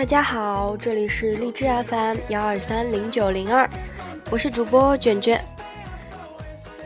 [0.00, 3.68] 大家好，这里是荔枝 FM 幺二三零九零二，
[4.30, 5.44] 我是主播卷卷。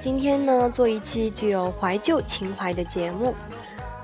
[0.00, 3.32] 今天呢，做一期具有怀旧情怀的节目，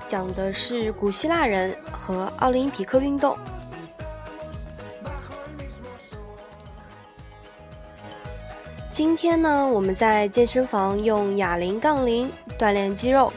[0.07, 3.37] 讲的是古希腊人和奥林匹克运动。
[8.89, 13.33] 今天呢，我们在健身房用哑铃杠铃锻炼肌肉。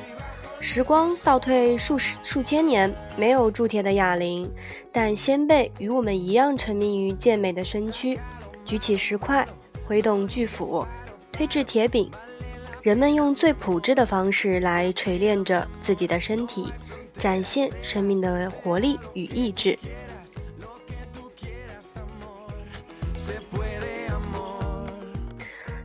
[0.64, 4.50] 时光倒退数十数千年，没有铸铁的哑铃，
[4.90, 8.18] 但先辈与我们一样沉迷于健美的身躯。
[8.64, 9.46] 举起石块，
[9.86, 10.84] 挥动巨斧，
[11.30, 12.10] 推制铁饼，
[12.80, 16.72] 人们用最朴质的方式来锤炼着自己的身体，
[17.18, 19.78] 展现生命的活力与意志。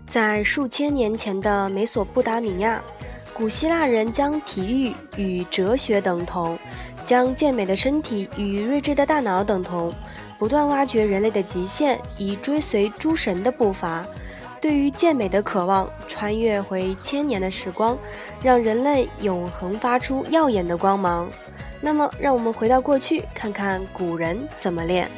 [0.07, 2.81] 在数千年前的美索不达米亚。
[3.39, 6.59] 古希腊人将体育与哲学等同，
[7.05, 9.93] 将健美的身体与睿智的大脑等同，
[10.37, 14.05] 不断挖掘人类的极限，以追随诸神的步伐。
[14.59, 17.97] 对于健美的渴望，穿越回千年的时光，
[18.43, 21.29] 让人类永恒发出耀眼的光芒。
[21.79, 25.09] 那么，让我们回到过去，看看古人怎么练。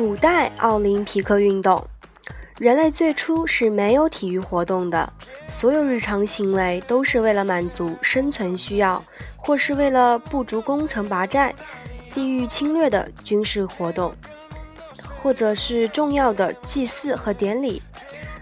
[0.00, 1.86] 古代奥林匹克运动，
[2.56, 5.12] 人类最初是没有体育活动的，
[5.46, 9.04] 所有日常行为都是为了满足生存需要，
[9.36, 11.54] 或是为了部族攻城拔寨、
[12.14, 14.10] 地域侵略的军事活动，
[15.20, 17.82] 或者是重要的祭祀和典礼。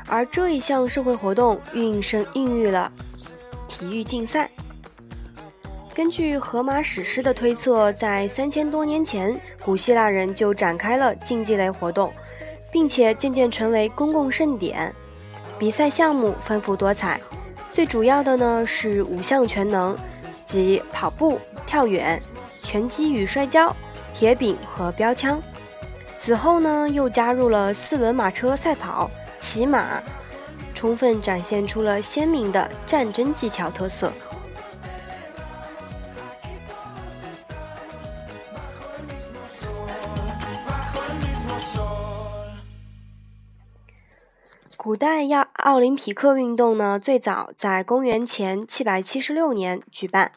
[0.07, 2.93] 而这一项社会活动孕生孕育了
[3.67, 4.49] 体育竞赛。
[5.99, 12.13] 根据荷马史诗的推测，在三千多年前，古希腊人就展开了竞技类活动，
[12.71, 14.95] 并且渐渐成为公共盛典。
[15.59, 17.21] 比赛项目丰富多彩，
[17.73, 19.99] 最主要的呢是五项全能，
[20.45, 22.23] 即跑步、跳远、
[22.63, 23.75] 拳击与摔跤、
[24.15, 25.43] 铁饼和标枪。
[26.17, 30.01] 此后呢，又加入了四轮马车赛跑、骑马，
[30.73, 34.13] 充分展现出了鲜明的战争技巧特色。
[44.81, 50.31] 古代亚奥林匹克运动呢，最早在公元前七百七十六年举办，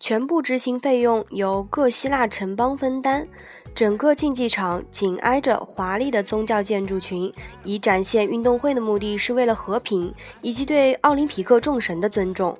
[0.00, 3.28] 全部执行费用由各希腊城邦分担，
[3.74, 7.30] 整个竞技场紧挨着华丽的宗教建筑群，
[7.62, 12.56] 以展现运动会的目的是为了和平以及对奥林匹克众神的尊重。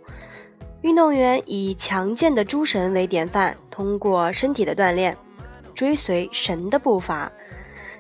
[0.83, 5.17] 运动员以强健的诸神为典范，通过身体的锻炼，
[5.75, 7.33] 追随神的步伐。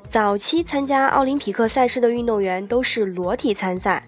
[0.09, 4.03] 早期参加奥林匹克赛事的运动员都是裸体参赛，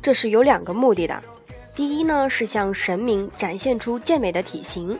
[0.00, 1.22] 这是有两个目的的。
[1.74, 4.96] 第一呢是向神明展现出健美的体型；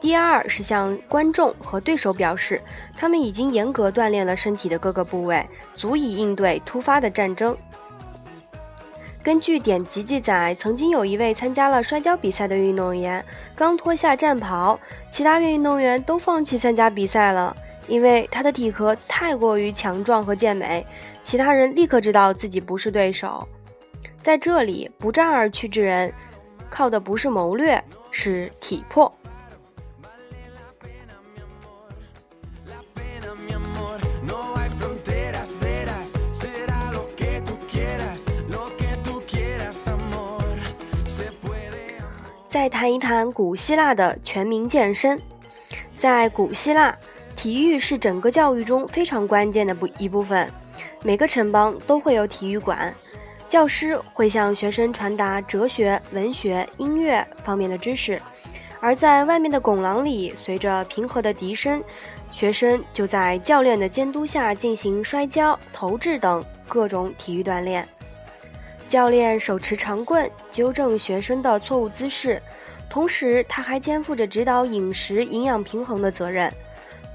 [0.00, 2.62] 第二是向观众和对手表示，
[2.96, 7.54] 他们已经严格锻炼了身体的各个部位，足以应对突发的战争。
[9.22, 17.56] 根据典籍记载，曾经有一位参加了摔跤比赛的运动员，刚脱下战袍，其他运动员都放弃参加比赛了。
[17.88, 20.86] 因为他的体格太过于强壮和健美，
[21.22, 23.46] 其他人立刻知道自己不是对手。
[24.20, 26.12] 在这里，不战而屈之人，
[26.70, 29.12] 靠的不是谋略，是体魄。
[42.46, 45.20] 再谈一谈古希腊的全民健身，
[45.96, 46.94] 在古希腊。
[47.42, 50.48] 体育是整个教育中非常关键的部一部分，
[51.02, 52.94] 每个城邦都会有体育馆，
[53.48, 58.22] 教师会向学生传达哲学、文学、音乐方面的知识，
[58.78, 61.82] 而在外面的拱廊里，随着平和的笛声，
[62.30, 67.84] 学生就在教练的监督下进行摔跤、投掷等各种体育锻炼。
[68.86, 72.40] 教练手持长棍，纠正学生的错误姿势，
[72.88, 76.48] 同时他还肩负着指导饮食营养平衡的责任。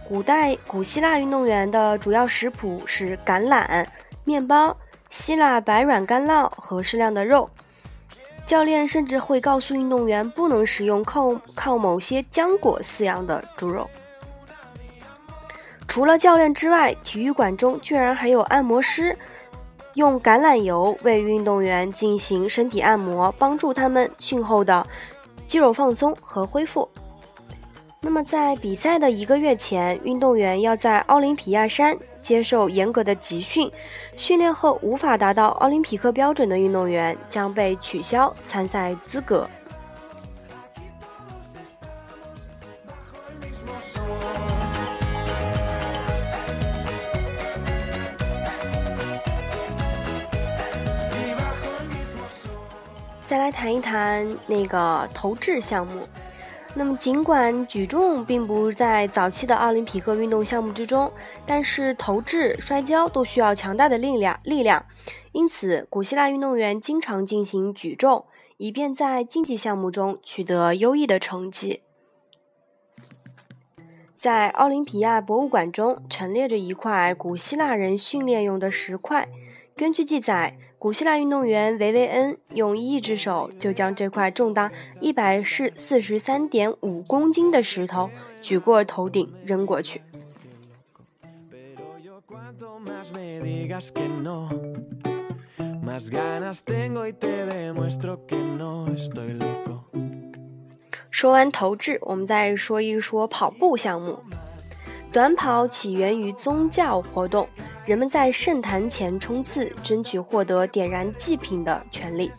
[0.08, 3.86] 古代古希腊运动员的主要食谱是橄榄、
[4.24, 4.76] 面包、
[5.10, 7.50] 希腊白软干酪和适量的肉。
[8.46, 13.86] 教练甚至会告诉运动员不能食用靠靠某些浆果饲养的猪肉。
[15.90, 19.18] 除了教练之外，体育馆中居然还有按摩师，
[19.96, 24.88] 用橄榄油为运动员进行身体按摩，帮助他们训后的
[25.46, 26.88] 肌肉放松和恢复。
[28.00, 33.70] 那么，在比赛的一个月前，运动员要在奥林匹亚山接受严格的集训，
[34.16, 39.50] 训练后无法达到奥林匹克标准的运动员将被取消参赛资格。
[53.24, 56.08] 再来谈一谈那个投掷项目。
[56.76, 61.12] 那么，尽管举重并不在早期的奥林匹克运动项目之中，
[61.46, 64.40] 但是投掷、摔跤都需要强大的力量。
[64.44, 64.86] 力量，
[65.32, 68.26] 因此，古希腊运动员经常进行举重，
[68.58, 71.82] 以便在竞技项目中取得优异的成绩。
[74.28, 79.26] 在奥林匹亚博物馆中陈列着一块古希腊人训练用的石块。
[79.74, 84.70] 根据记载，古希腊运动员维维恩用一只手就将这块重达
[85.00, 88.10] 一百四四十三点五公斤的石头
[88.42, 90.02] 举过头顶扔过去。
[101.18, 104.20] 说完投掷，我们再说一说跑步项目。
[105.12, 107.50] 短跑起源于宗教活动。
[107.88, 112.32] 人们在圣坛前冲刺，争取获得点燃祭品的权利。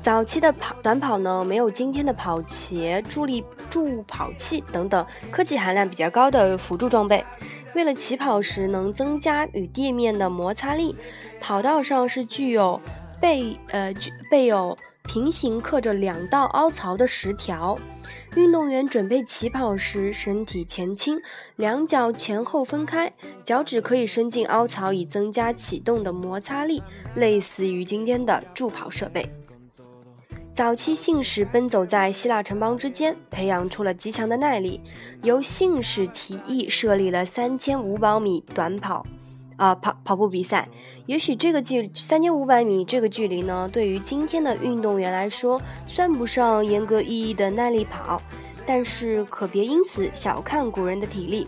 [0.00, 7.24] 早期的跑短跑呢，没有今天的跑鞋、助力助跑器等等科技含量比较高的辅助装备。
[7.74, 10.94] 为了起跑时能增加与地面的摩擦力，
[11.40, 12.80] 跑道上是具有
[13.20, 14.78] 背呃具备有
[15.12, 17.76] 平行刻着两道凹槽的石条。
[18.36, 21.20] 运动员准备起跑时，身体前倾，
[21.56, 23.12] 两脚前后分开，
[23.42, 26.80] 脚趾可以伸进凹槽以增加启动的摩擦力，
[27.16, 29.28] 类似于今天的助跑设备。
[30.52, 34.80] 早期信使奔走在希腊城邦之间，培养出了极强的耐力，
[35.24, 39.04] 由信使提议设立了三千五百米短跑。
[39.60, 40.66] 啊，跑跑步比赛，
[41.04, 48.22] 也许这个距三千五百米这个距离呢，对于今天的运动员来说算不上严格意义的耐力跑，
[48.64, 51.46] 但是可别因此小看古人的体力。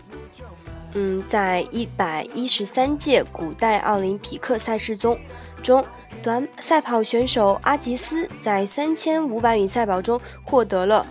[0.93, 5.17] 嗯，在一百一十三届古代奥林匹克赛事中，
[5.63, 5.83] 中
[6.21, 11.03] 短赛跑选手阿吉斯在三千五百米赛跑中获得了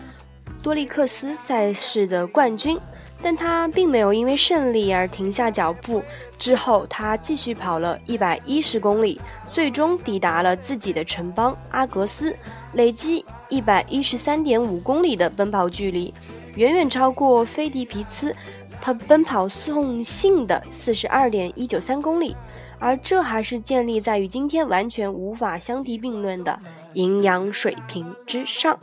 [0.62, 2.78] 多利克斯赛事的冠军。
[3.22, 6.02] 但他并没有因为胜利而停下脚步。
[6.38, 9.20] 之后，他继续跑了一百一十公里，
[9.52, 12.36] 最终抵达了自己的城邦阿格斯，
[12.72, 16.12] 累积一百一十三点五公里的奔跑距离，
[16.56, 18.34] 远远超过菲迪皮兹
[18.80, 22.36] 他奔跑送信的四十二点一九三公里。
[22.80, 26.58] 而这还是建立在与今天完全无法相提并论的
[26.94, 28.76] 营养水平之上。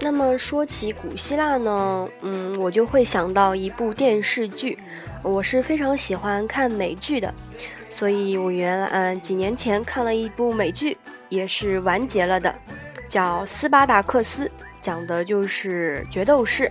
[0.00, 4.78] 那么说起古希腊呢，嗯，我就会想到一部电视剧。
[5.22, 7.32] 我是非常喜欢看美剧的，
[7.90, 10.96] 所以我原来嗯几年前看了一部美剧，
[11.28, 12.54] 也是完结了的，
[13.08, 14.46] 叫《斯巴达克斯》，
[14.80, 16.70] 讲的就是决斗士。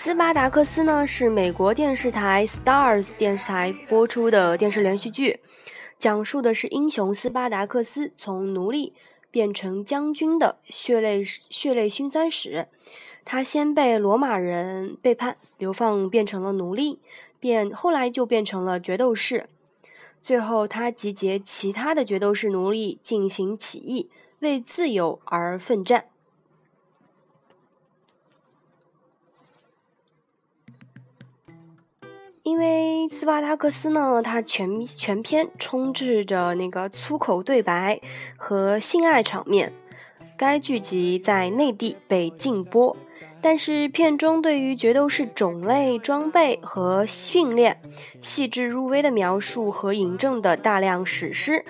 [0.00, 5.40] 斯巴达克斯呢是美国电视台 Stars 电视台播出的电视连续剧，
[5.98, 8.94] 讲述的是英雄斯巴达克斯从奴隶
[9.32, 12.68] 变成将军的血泪血泪辛酸史。
[13.24, 17.00] 他先被罗马人背叛流放，变成了奴隶，
[17.40, 19.48] 变后来就变成了决斗士。
[20.22, 26.04] 最后他集结其他的决斗士奴隶进行起义，为自由而奋战。
[32.48, 38.00] 因为斯巴达克斯呢，它全全篇充斥着那个粗口对白
[38.38, 39.70] 和性爱场面。
[40.34, 42.96] 该剧集在内地被禁播，
[43.42, 47.82] 但是片中对于决斗士种类、装备和训练
[48.22, 51.66] 细致入微的描述和引证的大量史诗，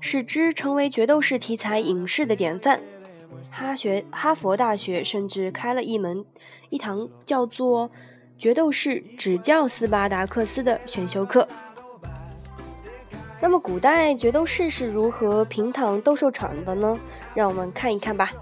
[0.00, 2.80] 使之成为决斗士题材影视的典范。
[3.50, 6.24] 哈学哈佛大学甚至开了一门
[6.70, 7.90] 一堂叫做。
[8.42, 11.46] 决斗士只教斯巴达克斯的选修课。
[13.40, 16.98] 那么，古代决斗士是如何平躺斗兽场的呢？
[17.36, 18.32] 让我们看一看吧。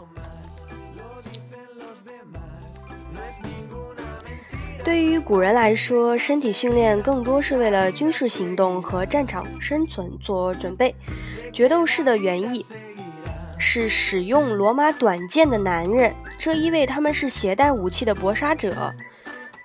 [4.82, 10.94] 对于古人来说，身体训练更多是为了军事行动和战场生存做准备。
[11.52, 12.64] 决斗士的原意
[13.58, 18.94] 是使用罗马短剑的男人，这意味他们是携带武器的搏杀者。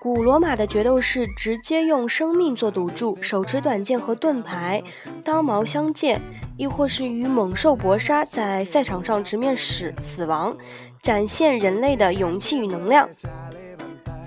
[0.05, 4.83] 古罗马的决斗士直接用生命做赌注，手持短剑和盾牌，
[5.23, 6.21] 刀矛相见，
[6.57, 10.55] 亦或是与猛兽搏杀，在赛场上直面死死亡，
[11.01, 13.09] 展现人类的勇气与能量。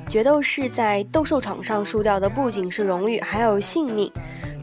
[0.09, 4.11] 决斗士在斗兽场上输掉的不仅是荣誉，还有性命，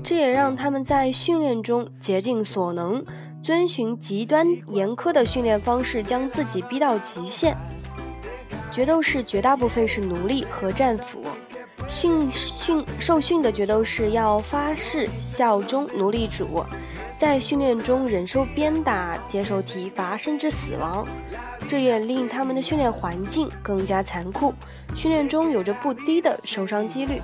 [0.04, 3.02] 这也让他们在训练中竭尽所能，
[3.42, 7.56] 遵循极端严苛的训练方式，将自己逼到极限。
[8.76, 11.24] 决斗士绝大部分是奴隶和战俘，
[11.88, 16.62] 训训受训的决斗士要发誓效忠奴隶主，
[17.18, 21.08] 在训练中忍受鞭打、接受体罚甚至死亡，
[21.70, 24.54] 这也令他们的训练环境更加残酷，
[24.94, 27.22] 训练中有着不低的受伤几率。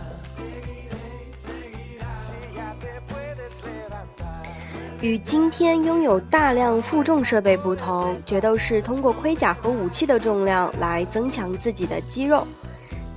[5.01, 12.47] 与今天拥有大量负重设备不同，决斗士通过盔甲和武器的重量来增强自己的肌肉。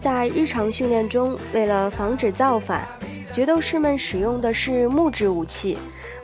[0.00, 2.86] 在日常训练中，为了防止造反，
[3.30, 5.76] 决斗士们使用的是木质武器。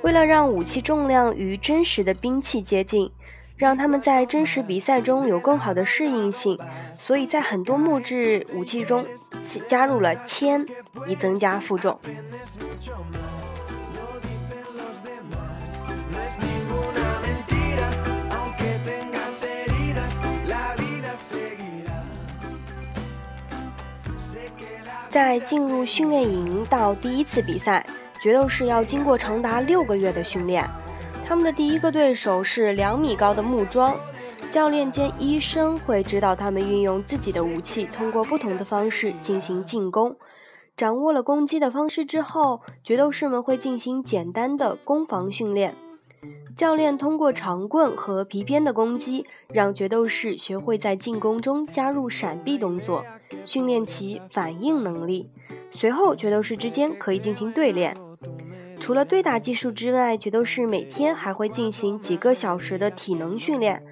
[0.02, 3.11] 为了让武器重量与真实的兵器接近，
[3.55, 6.59] 让他们在真实比赛中有更好的适应性，
[6.97, 9.05] 所以在很多木质武器中
[9.67, 10.64] 加入了铅，
[11.07, 12.00] 以增加负重。
[25.11, 27.85] 在进入训练营到第一次比赛，
[28.21, 30.64] 决斗士要经过长达六个月的训练。
[31.26, 33.97] 他们的第一个对手是两米高的木桩，
[34.52, 40.14] 教练兼医生会指导他们运用自己的武器，通过不同的方式进行进攻。
[40.76, 45.75] 掌握了攻击的方式之后，决斗士们会进行简单的攻防训练。
[46.61, 53.02] 教练通过长棍和皮鞭的攻击，让决斗士学会在进攻中加入闪避动作，
[53.47, 55.31] 训练其反应能力。
[55.71, 57.97] 随后，决斗士之间可以进行对练。
[58.79, 63.83] 除了对打技术之外，决斗士每天还会进行几个小时的体能训练。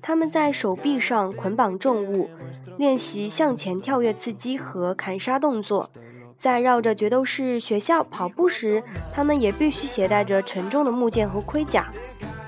[0.00, 2.30] 他们在手臂上捆绑重物，
[2.78, 5.90] 练习向前跳跃刺击和砍杀动作。
[6.36, 11.90] 在绕着决斗士学校跑步时，他们也必须携带着沉重的木剑和盔甲，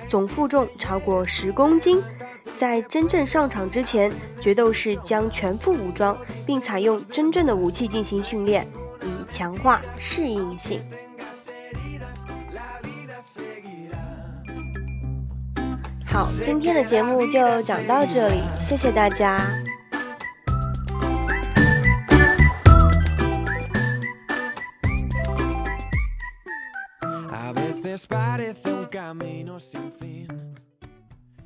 [0.08, 2.02] 总负重超过十公斤。
[2.54, 8.66] 在真正上场之前，决斗士将全副武装，并采用真正的武器进行训练，
[9.02, 10.80] 以强化适应性。
[16.04, 19.46] 好，今天的节目就讲到这里，谢谢大家。
[28.08, 30.47] Parece un camino sin fin.